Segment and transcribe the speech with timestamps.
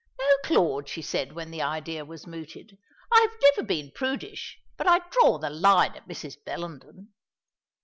[0.19, 2.75] "No, Claude," she said when the idea was mooted.
[3.11, 6.43] "I have never been prudish, but I draw the line at Mrs.
[6.43, 7.09] Bellenden."